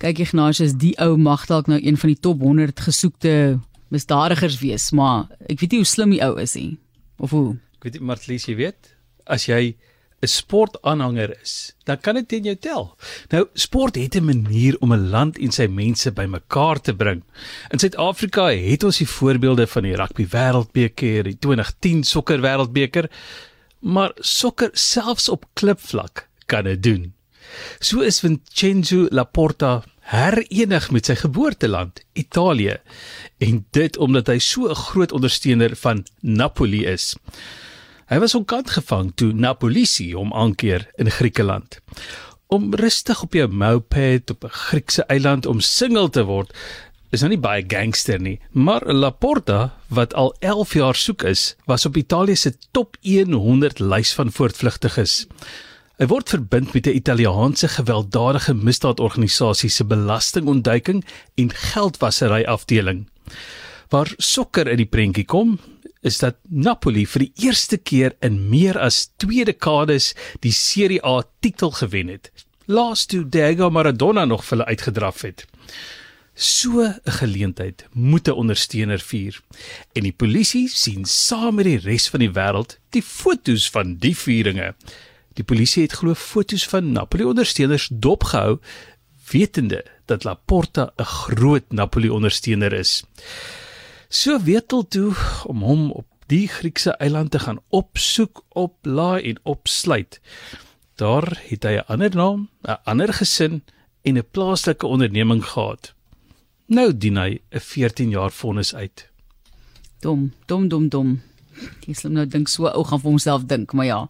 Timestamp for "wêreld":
82.32-82.78